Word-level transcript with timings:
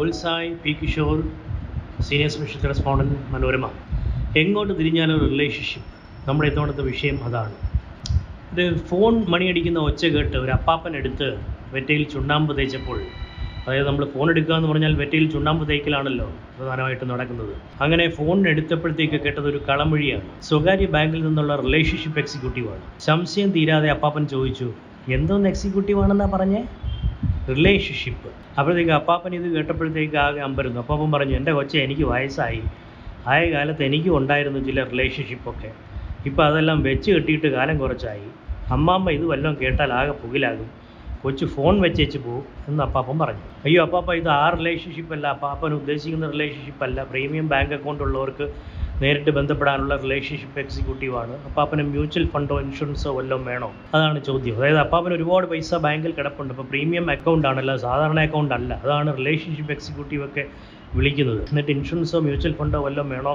Bullseye 0.00 0.50
P 0.62 0.72
Kishore 0.80 1.16
senior 2.06 2.30
special 2.34 2.60
respondent 2.70 3.16
Manorama. 3.32 3.66
എങ്ങോട്ട് 4.42 4.72
തിരിഞ്ഞാലും 4.78 5.16
relationship 5.32 5.88
നമ്മുടെ 6.28 6.46
ഇത്തവണത്തെ 6.50 6.82
വിഷയം 6.82 7.16
അതാണ്. 7.26 7.54
ഒരു 8.52 8.64
ഫോൺ 8.90 9.14
മണിയടിക്കുന്ന 9.32 9.78
ഒച്ച 9.88 10.02
കേട്ട് 10.14 10.36
ഒരു 10.36 10.52
അപ്പാപ്പൻ 10.56 10.96
എടുത്ത് 11.00 11.28
വെറ്റയിൽ 11.74 12.04
ചുണ്ണാമ്പ് 12.14 12.52
തേച്ചപ്പോൾ 12.58 12.98
അതായത് 13.64 13.86
നമ്മൾ 13.88 14.04
ഫോൺ 14.14 14.26
എടുക്കുക 14.32 14.54
എന്ന് 14.58 14.68
പറഞ്ഞാൽ 14.72 14.94
വെറ്റയിൽ 15.02 15.26
ചുണ്ണാമ്പ് 15.34 15.64
തേക്കലാണല്ലോ 15.70 16.28
പ്രധാനമായിട്ട് 16.58 17.04
നടക്കുന്നത്. 17.12 17.54
അങ്ങനെ 17.84 18.06
ഫോൺ 18.18 18.48
എടുത്തപ്പോഴത്തേക്ക് 18.52 19.20
കേട്ടത് 19.26 19.48
ഒരു 19.52 19.60
കളമൊഴിയാണ്. 19.68 20.28
സ്വകാര്യ 20.50 20.86
ബാങ്കിൽ 20.96 21.22
നിന്നുള്ള 21.28 21.56
റിലേഷൻഷിപ്പ് 21.66 22.20
എക്സിക്യൂട്ടീവാണ് 22.24 22.84
സംശയം 23.08 23.50
തീരാതെ 23.58 23.90
അപ്പാപ്പൻ 23.96 24.26
ചോദിച്ചു 24.36 24.70
എന്തോന്ന് 25.18 25.48
എക്സിക്യൂട്ടീവ് 25.48 26.00
ആണെന്നാ 26.04 26.28
പറഞ്ഞേ? 26.36 26.62
റിലേഷൻഷിപ്പ് 27.56 28.30
അപ്പോഴത്തേക്ക് 28.58 28.90
അപ്പാപ്പൻ 28.90 29.34
ഇത് 29.34 29.52
കേട്ടപ്പോഴത്തേക്ക് 29.54 30.16
ആകെ 30.16 30.40
അമ്പരുന്നു. 30.40 30.80
അപ്പാപ്പൻ 30.80 31.12
പറഞ്ഞു 31.12 31.36
എന്റെ 31.36 31.52
കൊച്ചെ 31.52 31.78
എനിക്ക് 31.78 32.02
വയസ്സായി. 32.02 32.62
ആയ 33.26 33.52
കാലത്ത് 33.52 33.82
എനിക്കും 33.84 34.16
ഉണ്ടായിരുന്നു 34.16 34.60
ചില 34.60 34.84
റിലേഷൻഷിപ്പൊക്കെ 34.84 35.72
ഇപ്പോൾ 36.26 36.44
അതെല്ലാം 36.46 36.82
വെച്ച് 36.82 37.10
കെട്ടിയിട്ട് 37.10 37.46
കാലം 37.46 37.78
കുറച്ചായി. 37.78 38.28
അമ്മാമ്മ 38.72 39.10
ഇത് 39.10 39.24
വല്ലതും 39.26 39.56
കേട്ടാൽ 39.62 39.92
ആകെ 39.92 40.12
പുകിലാകും. 40.12 40.70
കൊച്ചു 41.22 41.46
ഫോൺ 41.46 41.80
വെച്ചേച്ച് 41.80 42.18
പോകും 42.18 42.44
എന്ന് 42.68 42.84
അപ്പാപ്പൻ 42.84 43.18
പറഞ്ഞു. 43.18 43.46
അയ്യോ 43.64 43.82
അപ്പാപ്പ 43.82 44.14
ഇത് 44.14 44.28
ആ 44.28 44.56
റിലേഷൻഷിപ്പല്ല 44.58 45.26
അപ്പാപ്പൻ 45.26 45.72
ഉദ്ദേശിക്കുന്ന 45.74 46.30
റിലേഷൻഷിപ്പല്ല 46.30 47.02
പ്രീമിയം 47.02 47.48
ബാങ്ക് 47.48 47.74
അക്കൗണ്ട് 47.74 48.02
ഉള്ളവർക്ക് 48.02 48.52
നേരിട്ട് 49.02 49.30
ബന്ധപ്പെടാനുള്ള 49.30 49.96
റിലേഷൻഷിപ്പ് 49.96 50.58
എക്സിക്യൂട്ടീവ് 50.60 51.16
ആണ്. 51.16 51.44
അപ്പാപ്പന് 51.44 51.82
മ്യൂച്വൽ 51.82 52.28
ഫണ്ടോ 52.28 52.60
ഇൻഷുറൻസോ 52.60 53.12
വല്ലതും 53.18 53.44
വേണോ? 53.44 53.72
അതാണ് 53.94 54.24
ചോദ്യം. 54.24 54.56
അതായത് 54.56 54.78
അപ്പാപ്പന് 54.78 55.14
ഒരുപാട് 55.14 55.46
പൈസ 55.46 55.74
ബാങ്കിൽ 55.74 56.12
കിടപ്പുണ്ട്. 56.12 56.54
അപ്പോൾ 56.54 56.62
പ്രീമിയം 56.62 57.10
അക്കൗണ്ട് 57.10 57.48
ആണല്ലോ 57.48 57.76
സാധാരണ 57.76 58.20
അക്കൗണ്ട് 58.20 58.54
അല്ല. 58.54 58.74
അതാണ് 58.84 59.16
റിലേഷൻഷിപ്പ് 59.16 59.72
എക്സിക്യൂട്ടീവ് 59.72 60.24
ഒക്കെ 60.24 60.44
വിളിക്കുന്നത്. 60.94 61.40
എന്നിട്ട് 61.42 61.70
ഇൻഷുറൻസോ 61.70 62.20
മ്യൂച്വൽ 62.20 62.52
ഫണ്ടോ 62.52 62.80
വല്ലതും 62.80 63.10
വേണോ 63.10 63.34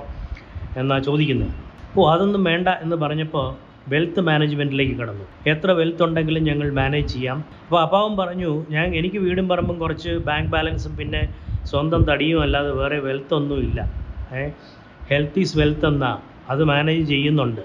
എന്നാ 0.78 1.00
ചോദിക്കുന്നത്. 1.00 1.54
ഓ 1.98 2.09
അതൊന്നും 2.09 2.44
വേണ്ട 2.44 2.67
എന്ന് 2.67 2.95
പറഞ്ഞപ്പോൾ 2.95 3.45
വെൽത്ത് 3.88 4.20
മാനേജ്മെന്റിലേക്ക് 4.20 4.95
കടന്നു. 4.95 5.26
എത്ര 5.48 5.72
വെൽത്ത് 5.72 6.04
ഉണ്ടെങ്കിലും 6.04 6.44
ഞങ്ങൾ 6.44 6.73
മാനേജ് 6.73 7.14
ചെയ്യാം. 7.14 7.38
അപ്പോൾ 7.66 7.82
അപ്പാവൻ 7.82 8.17
പറഞ്ഞു 8.17 8.66
ഞാൻ 8.70 8.95
എനിക്ക് 8.95 9.17
വീടും 9.17 9.50
പറമ്പും 9.50 9.80
കുറച്ച് 9.80 10.09
ബാങ്ക് 10.09 10.50
ബാലൻസും 10.50 10.98
പിന്നെ 10.98 11.22
സ്വന്തം 11.66 12.04
തടിയും 12.04 12.42
അല്ലാതെ 12.42 12.72
വേറെ 12.72 13.00
വെൽത്തൊന്നും 13.00 13.59
ഇല്ല 13.59 13.80
ഏ? 14.34 14.50
ഹെൽത്ത് 15.11 15.39
ഈസ് 15.39 15.58
വെൽത്ത് 15.58 15.86
എന്ന 15.86 16.22
അത് 16.50 16.64
മാനേജ് 16.64 17.08
ചെയ്യുന്നുണ്ട്. 17.08 17.61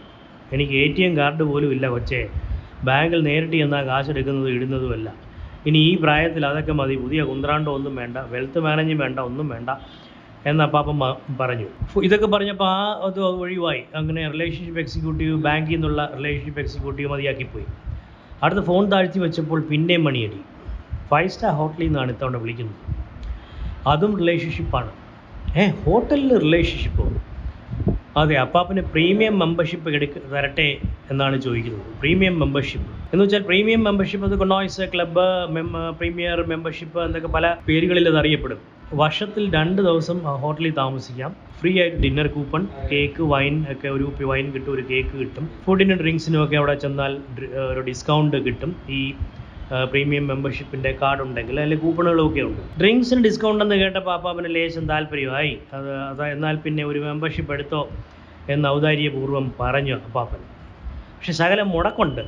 എനിക്ക് 0.53 0.73
എ 0.73 0.87
ടി 0.87 1.03
എം 1.03 1.17
കാർഡ് 1.17 1.43
പോലും 1.43 1.73
ഇല്ല 1.73 1.89
കൊച്ചേ 1.89 2.29
ബാങ്കിൽ 2.85 3.23
നേരിട്ട് 3.23 3.57
ചെന്നാൽ 3.57 3.87
കാശ് 3.87 4.11
എടുക്കുന്നതും 4.11 4.51
ഇടുന്നതുമല്ല. 4.51 5.15
ഇനി 5.67 5.79
ഈ 5.79 5.97
പ്രായത്തിൽ 5.97 6.47
അതൊക്കെ 6.47 6.73
മതി. 6.73 6.97
പുതിയ 6.97 7.23
കുന്ത്രാണ്ടോ 7.23 7.75
ഒന്നും 7.75 7.97
വേണ്ട. 7.97 8.19
വെൽത്ത് 8.19 8.59
മാനേജും 8.59 8.99
വേണ്ട. 8.99 9.19
ഒന്നും 9.19 9.49
വേണ്ട. 9.49 9.71
എന്ന് 10.47 10.65
അപ്പാപ്പം 10.65 10.99
പറഞ്ഞു. 11.41 11.67
ഇതൊക്കെ 12.03 12.27
പറഞ്ഞപ്പോൾ 12.27 12.65
ആ 12.65 13.01
അത് 13.03 13.21
ഒഴിവായി. 13.21 13.83
അങ്ങനെ 13.95 14.31
റിലേഷൻഷിപ്പ് 14.31 14.81
എക്സിക്യൂട്ടീവ് 14.81 15.43
ബാങ്കിൽ 15.43 15.73
നിന്നുള്ള 15.73 16.13
റിലേഷൻഷിപ്പ് 16.19 16.61
എക്സിക്യൂട്ടീവ് 16.61 17.11
മതിയാക്കിപ്പോയി. 17.11 17.65
അടുത്ത 18.43 18.61
ഫോൺ 18.61 18.91
താഴ്ത്തി 18.91 19.19
വെച്ചപ്പോൾ 19.19 19.61
പിന്നെയും 19.61 20.05
മണിയടി. 20.05 20.41
ഫൈവ് 21.11 21.29
സ്റ്റാർ 21.29 21.53
ഹോട്ടലിൽ 21.53 21.87
നിന്നാണ് 21.87 22.11
ഇത്തവണ 22.13 22.37
വിളിക്കുന്നത്. 22.37 22.77
അതും 23.89 24.19
റിലേഷൻഷിപ്പാണ് 24.19 24.91
ഏ 25.59 25.67
ഹോട്ടലിൽ 25.67 26.39
റിലേഷൻഷിപ്പോ 26.39 27.10
അതെ 28.17 28.37
അപ്പാപ്പന് 28.37 28.81
പ്രീമിയം 28.93 29.39
മെമ്പർഷിപ്പ് 29.39 29.91
എടുക്ക 29.91 30.19
തരട്ടെ 30.33 30.79
എന്നാണ് 31.11 31.41
ചോദിക്കുന്നത്. 31.41 31.85
പ്രീമിയം 32.01 32.39
മെമ്പർഷിപ്പ് 32.41 32.89
എന്ന് 33.13 33.25
വെച്ചാൽ 33.25 33.43
പ്രീമിയം 33.43 33.85
മെമ്പർഷിപ്പ് 33.85 34.27
അത് 34.27 34.39
കൊണോയ്സ് 34.39 34.83
ക്ലബ്ബ് 34.95 35.27
പ്രീമിയർ 35.99 36.47
മെമ്പർഷിപ്പ് 36.47 37.01
എന്നൊക്കെ 37.05 37.29
പല 37.29 37.57
പേരുകളിൽ 37.69 38.09
അത് 38.09 38.19
അറിയപ്പെടും. 38.19 38.59
വർഷത്തിൽ 38.93 39.55
രണ്ട് 39.55 39.83
ദിവസം 39.83 40.19
ഹോട്ടലിൽ 40.19 40.73
താമസിക്കാം. 40.73 41.37
ഫ്രീ 41.61 41.81
ആയിട്ട് 41.81 41.97
ഡിന്നർ 41.97 42.27
കൂപ്പൺ 42.27 42.67
കേക്ക് 42.93 43.23
വൈൻ 43.23 43.67
ഒക്കെ 43.73 43.89
ഒരു 43.89 44.25
വൈൻ 44.31 44.53
കിട്ടും 44.53 44.73
ഒരു 44.73 44.83
കേക്ക് 44.91 45.15
കിട്ടും. 45.21 45.49
ഫുഡിനും 45.65 45.99
ഡ്രിങ്ക്സിനും 45.99 46.45
ഒക്കെ 46.45 46.57
അവിടെ 46.57 46.75
ചെന്നാൽ 46.75 47.19
ഒരു 47.71 47.81
ഡിസ്കൗണ്ട് 47.81 48.37
കിട്ടും. 48.47 48.77
ഈ 48.91 49.01
പ്രീമിയം 49.91 50.25
മെമ്പർഷിപ്പിന്റെ 50.27 50.91
കാർഡ് 51.03 51.23
ഉണ്ടെങ്കിൽ 51.27 51.57
അതിൽ 51.65 51.79
കൂപ്പണുകളൊക്കെ 51.85 52.43
ഉണ്ട്. 52.49 52.63
ഡ്രിങ്ക്സിന് 52.81 53.23
ഡിസ്കൗണ്ട് 53.27 53.63
എന്ന് 53.65 53.77
കേട്ടപ്പോൾ 53.83 54.11
പാപ്പാവിന് 54.11 54.51
ലേശം 54.57 54.85
താല്പര്യമായി. 54.93 55.53
അത് 55.77 55.91
അത് 56.11 56.23
എന്നാൽ 56.37 56.57
പിന്നെ 56.65 56.85
ഒരു 56.91 57.01
മെമ്പർഷിപ്പ് 57.09 57.53
എടുത്തോ 57.57 57.83
എന്ന് 58.55 58.67
ഔദാര്യപൂർവം 58.77 59.47
പറഞ്ഞു 59.61 59.95
അപ്പാപ്പൻ 60.09 60.43
പക്ഷെ 61.17 61.33
ശകലം 61.41 61.69
മുടക്കുണ്ട്. 61.77 62.23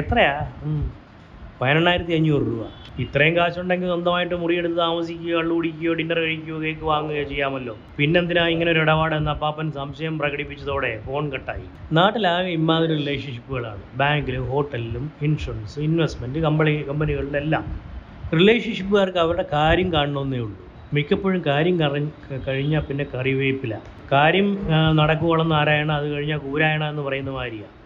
എത്രയാ. 0.00 0.34
പതിനെണ്ണായിരത്തി 1.62 2.12
അഞ്ഞൂറ് 2.12 2.42
രൂപ. 2.42 2.66
ഇത്രയും 2.98 3.36
കാശുണ്ടെങ്കിൽ 3.36 3.86
സ്വന്തമായിട്ട് 3.86 4.34
മുറിയെടുത്ത് 4.34 4.76
താമസിക്കുകയോ 4.76 5.38
കള്ളു 5.38 5.54
കുടിക്കുകയോ 5.54 5.92
ഡിന്നർ 5.94 6.18
കഴിക്കുകയോ 6.18 6.62
കേക്ക് 6.62 6.84
വാങ്ങുകയോ 6.84 7.22
ചെയ്യാമല്ലോ. 7.22 7.76
പിന്നെന്തിനാ 7.98 8.46
ഇങ്ങനെ 8.46 8.72
ഒരു 8.72 8.78
ഇടപാട് 8.78 9.14
എന്ന 9.14 9.30
അപ്പാപ്പൻ 9.30 9.72
സംശയം 9.72 10.18
പ്രകടിപ്പിച്ചതോടെ 10.18 11.02
ഫോൺ 11.06 11.32
കട്ടായി 11.32 11.94
നാട്ടിലാകെ 11.94 12.48
ഇമാതിരി 12.48 12.92
റിലേഷൻഷിപ്പുകളാണ് 12.96 13.82
ബാങ്കിലും 13.94 14.50
ഹോട്ടലിലും 14.50 15.12
ഇൻഷുറൻസ് 15.22 15.80
ഇൻവെസ്റ്റ്മെന്റ് 15.80 16.38
കമ്പനി 16.38 16.84
കമ്പനികളിലെല്ലാം 16.88 17.64
റിലേഷൻഷിപ്പുകാർക്ക് 18.38 19.18
അവരുടെ 19.18 19.44
കാര്യം 19.52 19.92
കാണണമെന്നേ 19.92 20.38
ഉള്ളൂ. 20.38 20.58
മിക്കപ്പോഴും 20.94 21.42
കാര്യം 21.46 21.80
കറ- 21.80 22.40
കഴിഞ്ഞാൽ 22.48 22.80
പിന്നെ 22.80 23.06
കറിവേപ്പില. 23.14 23.78
കാര്യം 24.12 24.58
നടക്കുവോളം 24.96 25.48
നാരായണ 25.48 25.92
അത് 25.92 26.08
കഴിഞ്ഞാൽ 26.08 26.38
കൂരായണ 26.38 26.88
എന്ന് 26.88 27.02
പറയുന്ന 27.02 27.30
മാതിരിയാണ് 27.30 27.81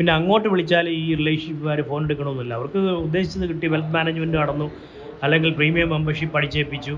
പിന്നെ 0.00 0.12
അങ്ങോട്ട് 0.18 0.48
വിളിച്ചാൽ 0.52 0.86
ഈ 0.98 1.14
റിലേഷൻഷിപ്പുകാർ 1.20 1.78
ഫോൺ 1.88 2.02
എടുക്കണമെന്നില്ല. 2.06 2.52
അവർക്ക് 2.58 2.80
ഉദ്ദേശിച്ചത് 3.06 3.44
കിട്ടി 3.50 3.66
വെൽത്ത് 3.72 3.92
മാനേജ്മെന്റ് 3.96 4.36
നടന്നു 4.42 4.66
അല്ലെങ്കിൽ 5.24 5.50
പ്രീമിയം 5.58 5.88
മെമ്പർഷിപ്പ് 5.94 6.36
അടിച്ചേൽപ്പിച്ചു. 6.38 6.94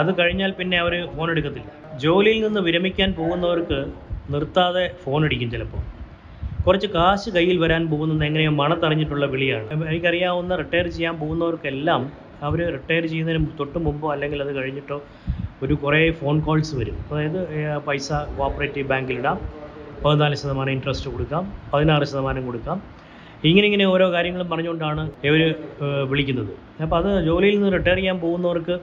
അത് 0.00 0.10
കഴിഞ്ഞാൽ 0.18 0.50
പിന്നെ 0.58 0.76
അവർ 0.82 0.94
ഫോൺ 1.14 1.30
എടുക്കത്തില്ല. 1.34 1.70
ജോലിയിൽ 2.02 2.42
നിന്ന് 2.46 2.60
വിരമിക്കാൻ 2.66 3.10
പോകുന്നവർക്ക് 3.20 3.78
നിർത്താതെ 4.34 4.84
ഫോൺ 5.04 5.24
അടിക്കും 5.28 5.50
ചിലപ്പോൾ. 5.54 5.82
കുറച്ച് 6.66 6.90
കാശ് 6.98 7.30
കയ്യിൽ 7.36 7.56
വരാൻ 7.64 7.82
പോകുന്നത് 7.92 8.26
എങ്ങനെയോ 8.28 8.52
മണത്തറിഞ്ഞിട്ടുള്ള 8.60 9.26
വിളിയാണ്. 9.34 9.66
എനിക്കറിയാവുന്ന 9.90 10.54
റിട്ടയർ 10.62 10.86
ചെയ്യാൻ 10.98 11.16
പോകുന്നവർക്കെല്ലാം 11.22 12.02
അവർ 12.48 12.60
റിട്ടയർ 12.76 13.04
ചെയ്യുന്നതിന് 13.12 13.58
തൊട്ട് 13.60 13.78
മുമ്പോ 13.88 14.08
അല്ലെങ്കിൽ 14.14 14.40
അത് 14.46 14.54
കഴിഞ്ഞിട്ടോ 14.60 14.98
ഒരു 15.64 15.74
കുറേ 15.82 16.04
ഫോൺ 16.20 16.38
കോൾസ് 16.48 16.74
വരും. 16.82 16.98
അതായത് 17.10 17.40
പൈസ 17.88 18.08
കോപ്പറേറ്റീവ് 18.38 18.88
ബാങ്കിലിടാം 18.94 19.38
പതിനാല് 20.02 20.36
ശതമാനം 20.42 20.72
ഇൻട്രസ്റ്റ് 20.76 21.08
കൊടുക്കാം 21.14 21.44
പതിനാറ് 21.72 22.04
ശതമാനം 22.10 22.42
കൊടുക്കാം. 22.48 22.78
ഇങ്ങനെ 23.48 23.66
ഇങ്ങനെ 23.68 23.86
ഓരോ 23.94 24.06
കാര്യങ്ങളും 24.12 24.48
പറഞ്ഞുകൊണ്ടാണ് 24.50 25.02
ഇവർ 25.28 25.40
വിളിക്കുന്നത്. 26.10 26.52
അപ്പോൾ 26.84 26.96
അത് 27.00 27.10
ജോലിയിൽ 27.28 27.56
നിന്ന് 27.58 27.70
റിട്ടയർ 27.76 27.98
ചെയ്യാൻ 28.00 28.18
പോകുന്നവർക്ക് 28.26 28.76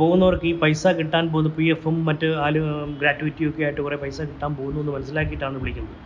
പോകുന്നവർക്ക് 0.00 0.46
ഈ 0.50 0.54
പൈസ 0.62 0.82
കിട്ടാൻ 0.98 1.24
പോകുന്ന 1.32 1.50
പി 1.58 1.66
എഫും 1.74 1.96
മറ്റ് 2.08 2.28
ആലു 2.46 2.60
ഗ്രാറ്റുവിറ്റിയും 3.00 3.50
ഒക്കെ 3.50 3.62
ആയിട്ട് 3.66 3.80
കുറേ 3.86 3.96
പൈസ 4.02 4.18
കിട്ടാൻ 4.30 4.50
പോകുന്നു 4.58 4.80
എന്ന് 4.82 4.92
മനസ്സിലാക്കിയിട്ടാണ് 4.96 5.56
വിളിക്കുന്നത്. 5.62 5.96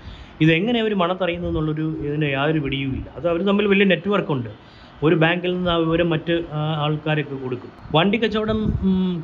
ഇതെങ്ങനെ 0.45 0.79
അവർ 0.85 0.93
മണത്തറിയുന്നു 1.03 1.49
എന്നുള്ളൊരു 1.49 1.87
ഇതിന് 2.07 2.29
യാതൊരു 2.37 2.61
പിടിയുമില്ല. 2.67 3.09
അത് 3.19 3.27
അവർ 3.33 3.41
തമ്മിൽ 3.49 3.67
വലിയ 3.73 3.87
നെറ്റ്വർക്ക് 3.93 4.33
ഉണ്ട്. 4.37 4.51
ഒരു 5.07 5.17
ബാങ്കിൽ 5.23 5.51
നിന്ന് 5.55 5.71
ആ 5.75 5.77
വിവരം 5.85 6.09
മറ്റ് 6.15 6.35
ആൾക്കാരൊക്കെ 6.85 7.37
കൊടുക്കും. 7.45 7.71
വണ്ടി 7.97 8.19
കച്ചവടം 8.23 8.59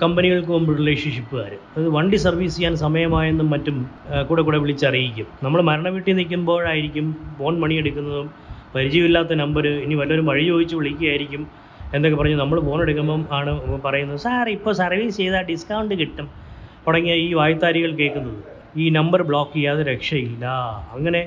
കമ്പനികൾക്ക് 0.02 0.52
മുമ്പ് 0.54 0.72
റിലേഷൻഷിപ്പുകാർ 0.80 1.52
അത് 1.76 1.86
വണ്ടി 1.96 2.18
സർവീസ് 2.24 2.54
ചെയ്യാൻ 2.56 2.74
സമയമായെന്നും 2.84 3.48
മറ്റും 3.54 3.76
കൂടെ 4.28 4.42
കൂടെ 4.46 4.58
വിളിച്ചറിയിക്കും. 4.64 5.28
നമ്മൾ 5.44 5.60
മരണ 5.70 5.88
വീട്ടിൽ 5.96 6.16
നിൽക്കുമ്പോഴായിരിക്കും 6.20 7.06
ഫോൺ 7.38 7.54
മണി 7.62 7.76
എടുക്കുന്നതും 7.82 8.28
പരിചയമില്ലാത്ത 8.74 9.32
നമ്പർ 9.42 9.66
ഇനി 9.84 9.94
വല്ലവരും 10.00 10.26
വഴി 10.30 10.44
ചോദിച്ച് 10.50 10.76
വിളിക്കുകയായിരിക്കും 10.80 11.44
എന്നൊക്കെ 11.96 12.16
പറഞ്ഞ് 12.20 12.38
നമ്മൾ 12.42 12.58
ഫോൺ 12.66 12.78
എടുക്കുമ്പം 12.86 13.20
ആണ് 13.38 13.52
പറയുന്നത് 13.86 14.20
സാർ 14.26 14.48
ഇപ്പോൾ 14.56 14.72
സർവീസ് 14.82 15.16
ചെയ്താൽ 15.20 15.44
ഡിസ്കൗണ്ട് 15.52 15.94
കിട്ടും 16.00 16.26
തുടങ്ങിയ 16.86 17.14
ഈ 17.26 17.30
വായ്ത്താരികൾ 17.38 17.90
കേൾക്കുന്നത്. 18.00 18.40
ഈ 18.82 18.84
നമ്പർ 18.98 19.20
ബ്ലോക്ക് 19.30 19.54
ചെയ്യാതെ 19.56 19.82
രക്ഷയില്ല. 19.92 20.44
അങ്ങനെ 20.96 21.22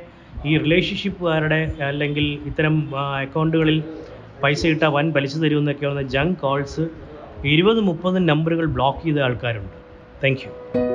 ഈ 0.49 0.51
റിലേഷൻഷിപ്പുകാരുടെ 0.63 1.59
അല്ലെങ്കിൽ 1.87 2.25
ഇത്തരം 2.49 2.75
അക്കൗണ്ടുകളിൽ 3.23 3.79
പൈസ 4.43 4.67
ഇട്ടാൽ 4.67 4.89
വൻ 4.89 5.13
പലിശ 5.13 5.37
തരുമെന്നൊക്കെ 5.37 6.01
ജങ്ക് 6.01 6.37
കോൾസ്. 6.37 6.85
ഇരുപത് 7.45 7.79
മുപ്പത് 7.79 8.29
നമ്പറുകൾ 8.29 8.65
ബ്ലോക്ക് 8.65 9.03
ചെയ്ത 9.05 9.19
ആൾക്കാരുണ്ട്. 9.19 9.77
താങ്ക് 10.23 10.90